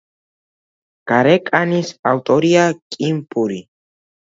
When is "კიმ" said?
2.97-3.23